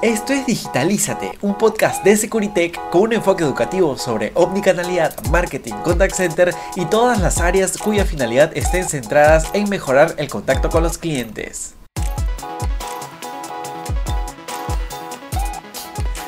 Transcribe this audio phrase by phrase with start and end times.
[0.00, 6.14] Esto es Digitalízate, un podcast de Securitech con un enfoque educativo sobre omnicanalidad, marketing, contact
[6.14, 10.98] center y todas las áreas cuya finalidad estén centradas en mejorar el contacto con los
[10.98, 11.74] clientes.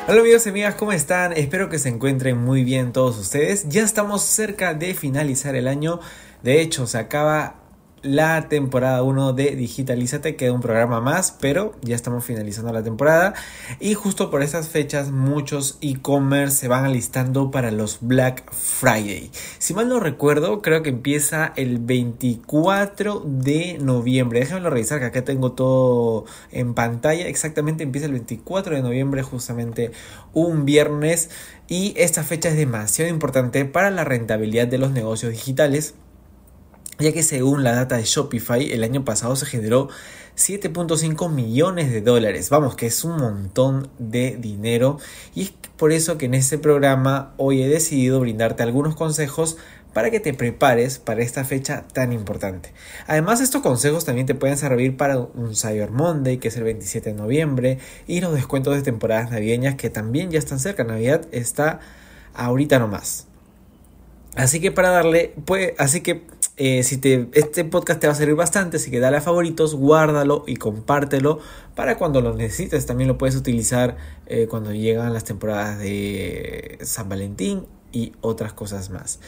[0.08, 1.32] Hola amigos y amigas, ¿cómo están?
[1.32, 3.68] Espero que se encuentren muy bien todos ustedes.
[3.68, 6.00] Ya estamos cerca de finalizar el año.
[6.42, 7.54] De hecho, se acaba
[8.02, 13.34] la temporada 1 de Digitalízate, queda un programa más, pero ya estamos finalizando la temporada
[13.78, 19.30] y justo por estas fechas muchos e-commerce se van alistando para los Black Friday.
[19.58, 24.40] Si mal no recuerdo, creo que empieza el 24 de noviembre.
[24.40, 27.28] Déjenmelo revisar que acá tengo todo en pantalla.
[27.28, 29.92] Exactamente empieza el 24 de noviembre, justamente
[30.32, 31.30] un viernes
[31.68, 35.94] y esta fecha es demasiado importante para la rentabilidad de los negocios digitales
[37.00, 39.88] ya que según la data de Shopify el año pasado se generó
[40.36, 42.50] 7.5 millones de dólares.
[42.50, 44.98] Vamos, que es un montón de dinero
[45.34, 49.56] y es por eso que en este programa hoy he decidido brindarte algunos consejos
[49.92, 52.72] para que te prepares para esta fecha tan importante.
[53.06, 57.10] Además, estos consejos también te pueden servir para un Cyber Monday, que es el 27
[57.10, 60.84] de noviembre, y los descuentos de temporadas navideñas que también ya están cerca.
[60.84, 61.80] Navidad está
[62.34, 63.29] ahorita nomás.
[64.36, 66.24] Así que para darle, pues, así que
[66.56, 69.74] eh, si te, este podcast te va a servir bastante, así que dale a favoritos,
[69.74, 71.40] guárdalo y compártelo
[71.74, 72.86] para cuando lo necesites.
[72.86, 78.90] También lo puedes utilizar eh, cuando llegan las temporadas de San Valentín y otras cosas
[78.90, 79.20] más.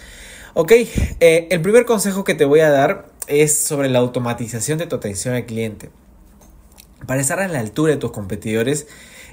[0.55, 4.87] Ok, eh, el primer consejo que te voy a dar es sobre la automatización de
[4.87, 5.91] tu atención al cliente.
[7.07, 8.87] Para estar a la altura de tus competidores,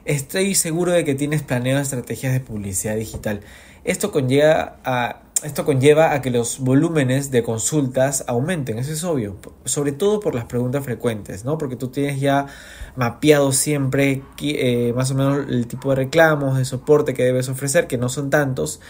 [0.05, 3.41] estoy seguro de que tienes planeado estrategias de publicidad digital.
[3.83, 9.37] Esto conlleva a esto conlleva a que los volúmenes de consultas aumenten, eso es obvio,
[9.65, 11.57] sobre todo por las preguntas frecuentes, ¿no?
[11.57, 12.47] Porque tú tienes ya
[12.95, 17.87] mapeado siempre eh, más o menos el tipo de reclamos, de soporte que debes ofrecer,
[17.87, 18.81] que no son tantos,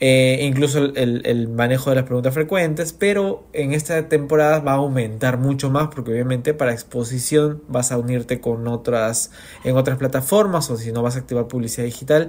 [0.00, 5.38] eh, incluso el, manejo de las preguntas frecuentes, pero en esta temporada va a aumentar
[5.38, 9.32] mucho más porque obviamente para exposición vas a unirte con otras
[9.64, 12.28] en otras plataformas o si no vas a activar publicidad digital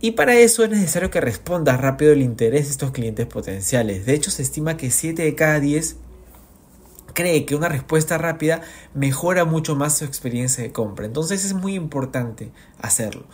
[0.00, 4.06] y para eso es necesario que respondas rápido el interés de estos clientes potenciales.
[4.06, 5.96] De hecho, se estima que 7 de cada 10
[7.14, 8.60] cree que una respuesta rápida
[8.94, 11.04] mejora mucho más su experiencia de compra.
[11.04, 13.26] Entonces es muy importante hacerlo.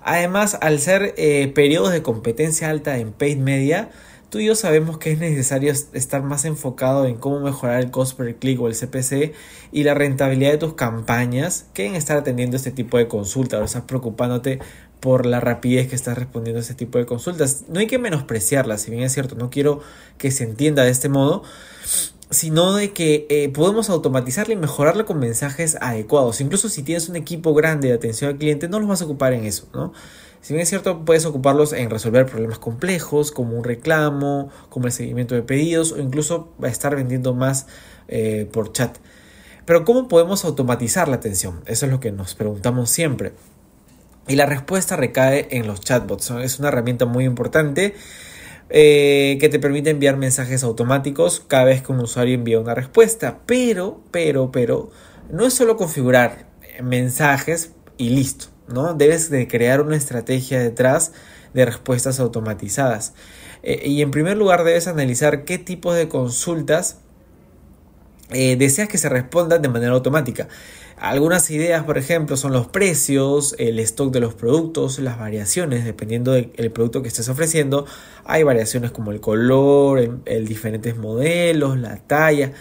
[0.00, 3.90] Además, al ser eh, periodos de competencia alta en paid media,
[4.30, 8.16] tú y yo sabemos que es necesario estar más enfocado en cómo mejorar el cost
[8.16, 9.32] per click o el CPC
[9.72, 13.64] y la rentabilidad de tus campañas que en estar atendiendo este tipo de consultas o
[13.64, 14.60] estás preocupándote
[15.02, 17.64] por la rapidez que estás respondiendo a este tipo de consultas.
[17.68, 19.80] No hay que menospreciarlas, si bien es cierto, no quiero
[20.16, 21.42] que se entienda de este modo,
[22.30, 26.40] sino de que eh, podemos automatizarla y mejorarla con mensajes adecuados.
[26.40, 29.32] Incluso si tienes un equipo grande de atención al cliente, no los vas a ocupar
[29.32, 29.92] en eso, ¿no?
[30.40, 34.92] Si bien es cierto, puedes ocuparlos en resolver problemas complejos, como un reclamo, como el
[34.92, 37.66] seguimiento de pedidos, o incluso estar vendiendo más
[38.06, 38.98] eh, por chat.
[39.64, 41.60] Pero ¿cómo podemos automatizar la atención?
[41.66, 43.32] Eso es lo que nos preguntamos siempre.
[44.28, 46.30] Y la respuesta recae en los chatbots.
[46.30, 47.94] Es una herramienta muy importante
[48.70, 53.40] eh, que te permite enviar mensajes automáticos cada vez que un usuario envía una respuesta.
[53.46, 54.90] Pero, pero, pero,
[55.30, 56.46] no es solo configurar
[56.82, 58.46] mensajes y listo.
[58.68, 58.94] ¿no?
[58.94, 61.12] Debes de crear una estrategia detrás
[61.52, 63.14] de respuestas automatizadas.
[63.62, 67.00] Eh, y en primer lugar debes analizar qué tipo de consultas
[68.32, 70.48] eh, deseas que se respondan de manera automática.
[70.96, 76.32] Algunas ideas, por ejemplo, son los precios, el stock de los productos, las variaciones, dependiendo
[76.32, 77.86] del producto que estés ofreciendo.
[78.24, 82.52] Hay variaciones como el color, el, diferentes modelos, la talla.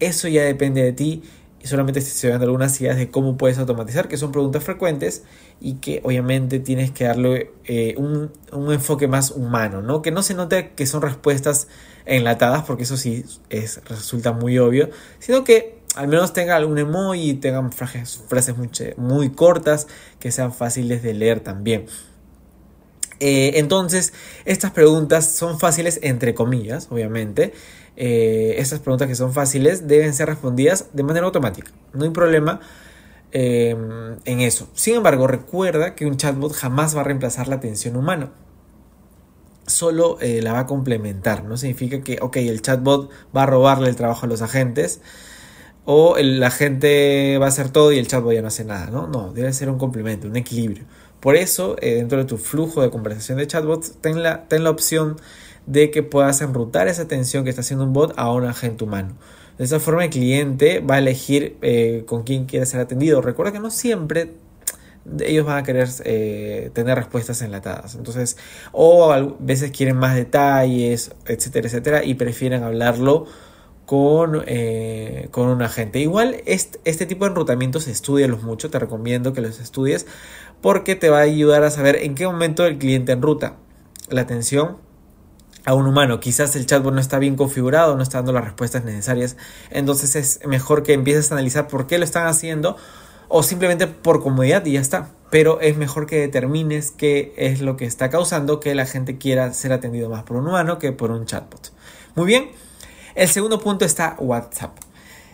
[0.00, 1.22] Eso ya depende de ti
[1.66, 5.24] solamente estoy dando algunas ideas de cómo puedes automatizar, que son preguntas frecuentes
[5.60, 8.30] y que obviamente tienes que darle eh, un,
[8.72, 10.02] enfoque más humano, ¿no?
[10.02, 11.68] Que no se note que son respuestas
[12.04, 17.34] enlatadas, porque eso sí es, resulta muy obvio, sino que al menos tenga algún emoji
[17.34, 18.54] tengan frases, frases
[18.96, 19.86] muy, cortas
[20.18, 21.86] que sean fáciles de leer también.
[23.18, 24.12] Eh, entonces,
[24.44, 27.54] estas preguntas son fáciles entre comillas, obviamente.
[27.96, 31.70] Eh, estas preguntas que son fáciles deben ser respondidas de manera automática.
[31.94, 32.60] No hay problema
[33.32, 34.68] em, en eso.
[34.74, 38.32] Sin embargo, recuerda que un chatbot jamás va a reemplazar la atención humana.
[39.66, 41.44] Solo eh, la va a complementar.
[41.44, 45.00] No significa que, ok, el chatbot va a robarle el trabajo a los agentes
[45.86, 49.06] o la gente va a hacer todo y el chatbot ya no hace nada, ¿no?
[49.06, 50.84] No, debe ser un complemento, un equilibrio.
[51.20, 54.70] Por eso, eh, dentro de tu flujo de conversación de chatbots, ten la, ten la
[54.70, 55.16] opción
[55.66, 59.14] de que puedas enrutar esa atención que está haciendo un bot a un agente humano.
[59.58, 63.22] De esa forma el cliente va a elegir eh, con quién quiere ser atendido.
[63.22, 64.32] Recuerda que no siempre
[65.20, 67.94] ellos van a querer eh, tener respuestas enlatadas.
[67.94, 68.36] Entonces,
[68.72, 73.26] o a veces quieren más detalles, etcétera, etcétera, y prefieren hablarlo
[73.86, 76.00] con, eh, con un agente.
[76.00, 80.06] Igual este, este tipo de enrutamientos estudialos mucho, te recomiendo que los estudies
[80.60, 83.56] porque te va a ayudar a saber en qué momento el cliente enruta
[84.08, 84.78] la atención
[85.66, 86.20] a un humano.
[86.20, 89.36] Quizás el chatbot no está bien configurado, no está dando las respuestas necesarias.
[89.70, 92.76] Entonces es mejor que empieces a analizar por qué lo están haciendo
[93.28, 95.10] o simplemente por comodidad y ya está.
[95.30, 99.52] Pero es mejor que determines qué es lo que está causando que la gente quiera
[99.52, 101.72] ser atendido más por un humano que por un chatbot.
[102.14, 102.50] Muy bien.
[103.16, 104.78] El segundo punto está WhatsApp.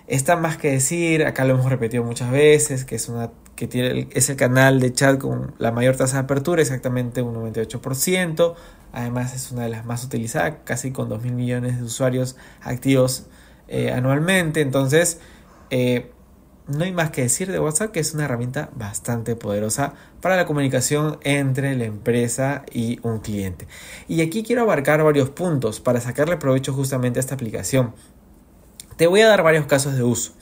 [0.06, 4.08] Está más que decir, acá lo hemos repetido muchas veces, que es una que tiene,
[4.12, 8.54] es el canal de chat con la mayor tasa de apertura, exactamente un 98%.
[8.92, 13.26] Además es una de las más utilizadas, casi con 2 mil millones de usuarios activos
[13.68, 14.60] eh, anualmente.
[14.60, 15.18] Entonces,
[15.70, 16.10] eh,
[16.68, 20.46] no hay más que decir de WhatsApp que es una herramienta bastante poderosa para la
[20.46, 23.66] comunicación entre la empresa y un cliente.
[24.08, 27.94] Y aquí quiero abarcar varios puntos para sacarle provecho justamente a esta aplicación.
[28.96, 30.34] Te voy a dar varios casos de uso.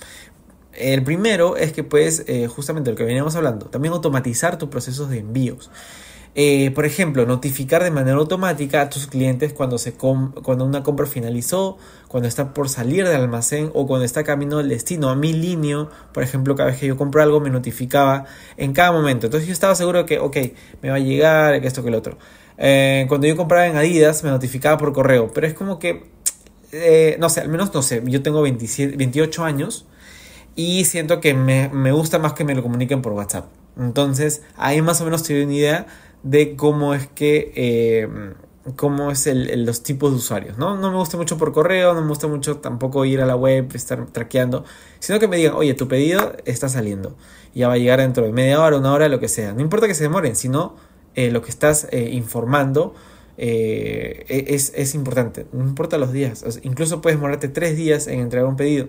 [0.72, 5.10] El primero es que puedes, eh, justamente lo que veníamos hablando, también automatizar tus procesos
[5.10, 5.70] de envíos.
[6.36, 11.06] Eh, por ejemplo, notificar de manera automática a tus clientes cuando, se cuando una compra
[11.06, 11.76] finalizó,
[12.06, 15.10] cuando está por salir del almacén o cuando está camino al destino.
[15.10, 18.26] A mi línea, por ejemplo, cada vez que yo compro algo me notificaba
[18.56, 19.26] en cada momento.
[19.26, 20.36] Entonces yo estaba seguro que, ok,
[20.82, 22.16] me va a llegar, que esto, que lo otro.
[22.58, 26.04] Eh, cuando yo compraba en Adidas me notificaba por correo, pero es como que,
[27.18, 29.86] no sé, al menos no sé, yo tengo 27, 28 años
[30.60, 33.46] y siento que me, me gusta más que me lo comuniquen por WhatsApp.
[33.78, 35.86] Entonces ahí más o menos te doy una idea
[36.22, 38.08] de cómo es que eh,
[38.76, 40.76] cómo es el, los tipos de usuarios, ¿no?
[40.76, 43.70] No me gusta mucho por correo, no me gusta mucho tampoco ir a la web,
[43.74, 44.64] estar traqueando,
[44.98, 47.16] sino que me digan, oye, tu pedido está saliendo,
[47.54, 49.54] ya va a llegar dentro de media hora, una hora, lo que sea.
[49.54, 50.76] No importa que se demoren, sino
[51.14, 52.94] eh, lo que estás eh, informando
[53.38, 58.46] e, es, es, importante, no importa los días, incluso puedes demorarte tres días en entregar
[58.46, 58.88] un pedido,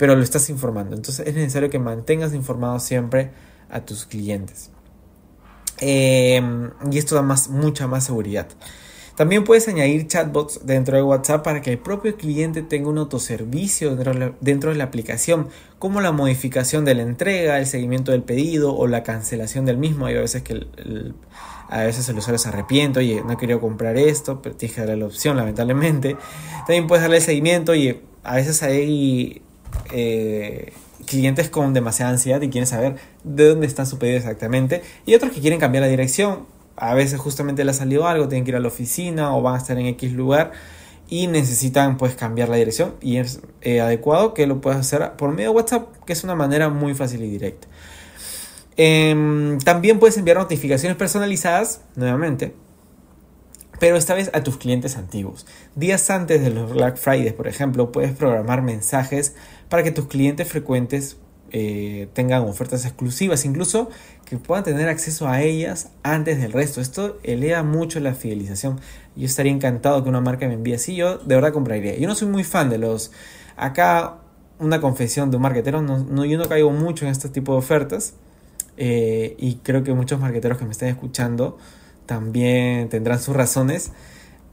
[0.00, 3.32] pero lo estás informando, entonces es necesario que mantengas informado siempre
[3.68, 4.70] a tus clientes.
[5.76, 8.46] Em, y esto da más, mucha más seguridad.
[9.14, 13.94] También puedes añadir chatbots dentro de WhatsApp para que el propio cliente tenga un autoservicio
[13.94, 15.48] dentro de la aplicación,
[15.78, 20.06] como la modificación de la entrega, el seguimiento del pedido o la cancelación del mismo.
[20.06, 21.14] Hay veces que el,
[21.68, 24.96] a veces el usuario se arrepiente, oye, no quería comprar esto, pero tienes que darle
[24.96, 26.16] la opción, lamentablemente.
[26.60, 29.42] También puedes darle el seguimiento, oye, a veces hay
[29.92, 30.72] eh,
[31.06, 34.82] clientes con demasiada ansiedad y quieren saber de dónde está su pedido exactamente.
[35.06, 36.46] Y otros que quieren cambiar la dirección.
[36.76, 39.54] A veces justamente le ha salido algo, tienen que ir a la oficina o van
[39.54, 40.52] a estar en X lugar
[41.10, 45.32] y necesitan pues cambiar la dirección y es eh, adecuado que lo puedas hacer por
[45.32, 47.66] medio de WhatsApp, que es una manera muy fácil y directa.
[48.76, 52.54] Em, también puedes enviar notificaciones personalizadas, nuevamente,
[53.80, 55.46] pero esta vez a tus clientes antiguos.
[55.74, 59.34] Días antes de los Black Friday, por ejemplo, puedes programar mensajes
[59.70, 61.16] para que tus clientes frecuentes
[61.52, 63.88] eh, tengan ofertas exclusivas, incluso
[64.24, 66.82] que puedan tener acceso a ellas antes del resto.
[66.82, 68.78] Esto eleva mucho la fidelización.
[69.16, 71.96] Yo estaría encantado que una marca me envíe así, yo de verdad compraría.
[71.96, 73.12] Yo no soy muy fan de los...
[73.56, 74.18] Acá
[74.58, 78.14] una confesión de un marketero, no, yo no caigo mucho en este tipo de ofertas
[78.76, 81.56] eh, y creo que muchos marketeros que me estén escuchando
[82.06, 83.92] también tendrán sus razones.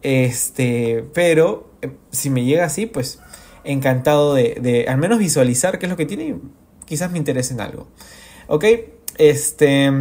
[0.01, 3.20] Este, pero eh, si me llega así, pues
[3.68, 6.36] encantado de, al menos visualizar qué es lo que tiene y
[6.86, 7.88] quizás me interese en algo.
[8.48, 8.66] ¿Ok?
[9.18, 9.92] Este...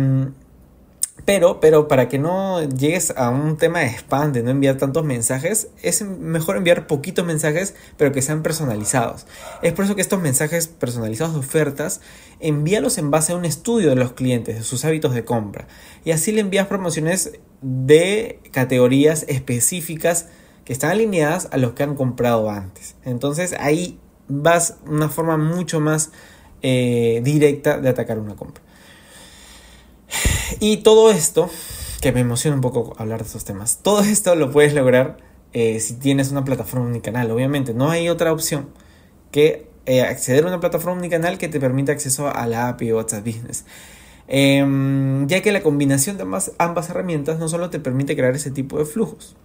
[1.24, 5.04] Pero, pero para que no llegues a un tema de spam, de no enviar tantos
[5.04, 9.26] mensajes, es mejor enviar poquitos mensajes, pero que sean personalizados.
[9.60, 12.00] Es por eso que estos mensajes personalizados de ofertas,
[12.38, 15.66] envíalos en base a un estudio de los clientes, de sus hábitos de compra.
[16.04, 20.26] Y así le envías promociones de categorías específicas
[20.66, 22.96] que están alineadas a los que han comprado antes.
[23.04, 26.10] Entonces ahí vas una forma mucho más
[26.60, 28.62] eh, directa de atacar una compra.
[30.58, 31.48] Y todo esto,
[32.00, 35.18] que me emociona un poco hablar de estos temas, todo esto lo puedes lograr
[35.52, 37.30] eh, si tienes una plataforma unicanal.
[37.30, 38.68] Obviamente no hay otra opción
[39.30, 43.24] que eh, acceder a una plataforma unicanal que te permita acceso a la API WhatsApp
[43.24, 43.64] Business.
[44.26, 46.24] Em, ya que la combinación de
[46.58, 49.36] ambas herramientas no solo te permite crear ese tipo de flujos,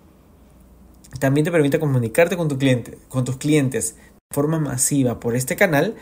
[1.20, 5.56] también te permite comunicarte con, tu cliente, con tus clientes de forma masiva por este
[5.56, 5.96] canal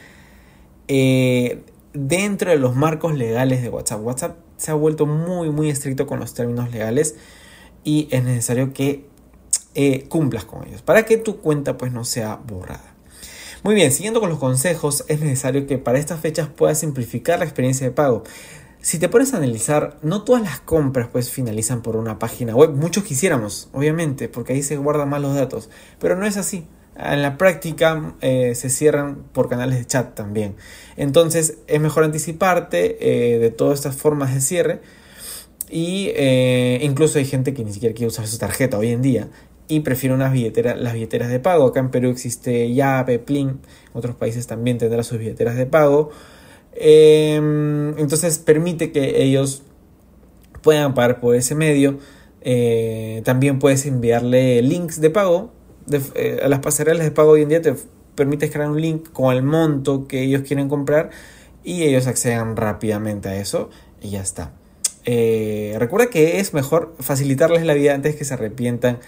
[0.87, 1.63] eh,
[1.93, 4.01] dentro de los marcos legales de WhatsApp.
[4.03, 7.15] WhatsApp se ha vuelto muy, muy estricto con los términos legales
[7.83, 9.05] y es necesario que
[9.75, 12.95] eh, cumplas con ellos para que tu cuenta pues no sea borrada.
[13.61, 17.45] Muy bien, siguiendo con los consejos, es necesario que para estas fechas puedas simplificar la
[17.45, 18.23] experiencia de pago.
[18.81, 22.71] Si te pones a analizar, no todas las compras pues finalizan por una página web.
[22.71, 25.69] Muchos quisiéramos, obviamente, porque ahí se guardan más los datos.
[25.99, 26.65] Pero no es así.
[26.95, 30.55] En la práctica eh, se cierran por canales de chat también.
[30.97, 32.97] Entonces es mejor anticiparte
[33.35, 34.81] eh, de todas estas formas de cierre.
[35.69, 39.29] Y eh, incluso hay gente que ni siquiera quiere usar su tarjeta hoy en día
[39.67, 41.67] y prefiere unas billeteras, las billeteras de pago.
[41.67, 43.59] Acá en Perú existe Yape, Plin, en
[43.93, 46.09] otros países también tendrá sus billeteras de pago.
[46.73, 49.63] Em, entonces permite que ellos
[50.61, 51.99] puedan pagar por ese medio.
[52.41, 55.51] Eh, también puedes enviarle links de pago.
[56.15, 57.73] Eh, a las pasarelas de pago hoy en día te
[58.15, 61.09] permite crear un link con el monto que ellos quieren comprar
[61.63, 63.69] y ellos accedan rápidamente a eso
[64.01, 64.53] y ya está.
[65.05, 68.99] Eh, recuerda que es mejor facilitarles la vida antes que se arrepientan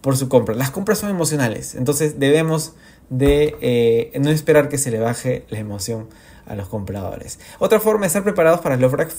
[0.00, 0.54] por su compra.
[0.54, 2.72] Las compras son emocionales, entonces debemos
[3.10, 6.06] de no esperar que se le baje la emoción
[6.50, 7.38] a los compradores.
[7.60, 9.10] Otra forma de estar preparados para los Black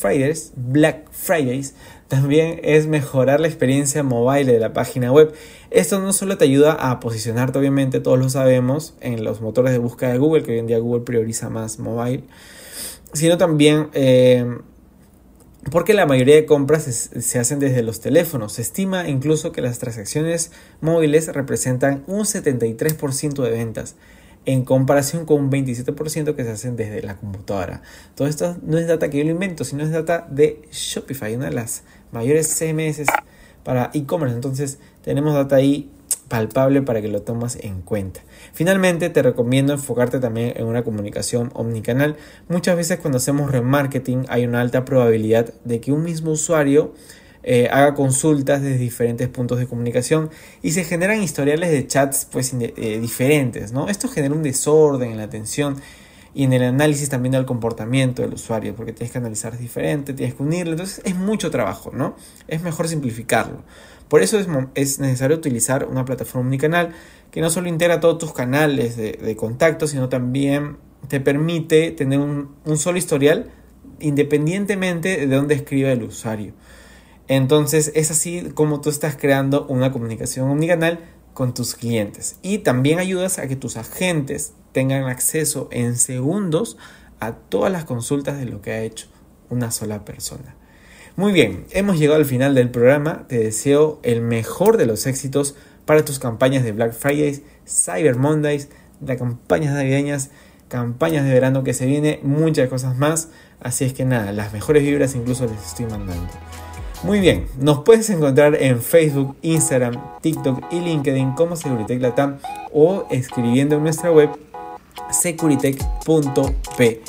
[1.12, 1.74] Fridays,
[2.10, 5.34] también es mejorar la experiencia mobile de la página web.
[5.70, 9.78] Esto no solo te ayuda a posicionarte, obviamente todos lo sabemos, en los motores de
[9.78, 12.26] búsqueda de Google, que hoy en día Google prioriza más mobile,
[13.14, 14.46] sino también eh,
[15.70, 18.54] porque la mayoría de compras se, hacen desde los teléfonos.
[18.54, 23.96] Se estima incluso que las transacciones móviles representan un 73% de ventas
[24.46, 27.82] en comparación con un 27% que se hacen desde la computadora.
[28.16, 31.46] Todo esto no es data que yo lo invento, sino es data de Shopify, una
[31.46, 33.06] de las mayores CMS
[33.64, 34.36] para e-commerce.
[34.36, 35.92] Entonces tenemos data ahí
[36.28, 38.22] palpable para que lo tomes en cuenta.
[38.54, 42.16] Finalmente, te recomiendo enfocarte también en una comunicación omnicanal.
[42.48, 46.94] Muchas veces cuando hacemos remarketing hay una alta probabilidad de que un mismo usuario
[47.44, 50.30] eh, haga consultas desde diferentes puntos de comunicación
[50.62, 53.88] y se generan historiales de chats pues eh, diferentes, ¿no?
[53.88, 55.78] Esto genera un desorden en la atención
[56.34, 60.36] y en el análisis también del comportamiento del usuario, porque tienes que analizar diferente, tienes
[60.36, 62.16] que unirlo, entonces es mucho trabajo, ¿no?
[62.48, 63.64] Es mejor simplificarlo.
[64.08, 66.94] Por eso es, es necesario utilizar una plataforma omnicanal
[67.32, 72.20] que no solo integra todos tus canales de, de contacto, sino también te permite tener
[72.20, 73.50] un, un solo historial
[74.00, 76.54] independientemente de dónde escriba el usuario.
[77.32, 81.00] Entonces es así como tú estás creando una comunicación omnicanal
[81.34, 82.36] con tus clientes.
[82.42, 86.76] Y también ayudas a que tus agentes tengan acceso en segundos
[87.22, 89.08] a todas las consultas de lo que ha hecho
[89.50, 90.58] una sola persona.
[91.16, 93.26] Muy bien, hemos llegado al final del programa.
[93.30, 98.68] Te deseo el mejor de los éxitos para tus campañas de Black Fridays, Cyber Mondays,
[99.00, 100.32] las campañas navideñas,
[100.68, 103.30] campañas de verano que se viene, muchas cosas más.
[103.62, 106.28] Así es que nada, las mejores vibras incluso les estoy mandando.
[107.04, 112.38] Muy bien, nos puedes encontrar en Facebook, Instagram, TikTok y LinkedIn como Securitech Latam
[112.72, 114.30] o escribiendo en nuestra web
[115.10, 117.02] securitech.pe.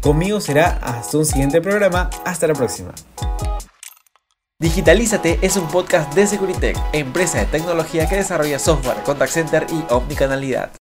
[0.00, 2.10] Conmigo será hasta un siguiente programa.
[2.24, 2.92] Hasta la próxima.
[4.60, 9.84] Digitalízate es un podcast de Securitech, empresa de tecnología que desarrolla software, contact center y
[9.92, 10.70] omnicanalidad.